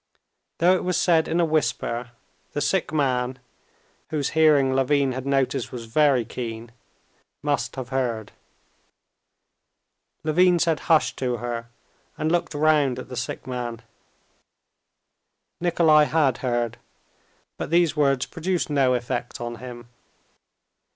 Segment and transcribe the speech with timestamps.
[0.57, 2.09] Though it was said in a whisper,
[2.53, 3.37] the sick man,
[4.09, 6.71] whose hearing Levin had noticed was very keen,
[7.43, 8.31] must have heard.
[10.23, 11.69] Levin said hush to her,
[12.17, 13.83] and looked round at the sick man.
[15.59, 16.79] Nikolay had heard;
[17.59, 19.87] but these words produced no effect on him.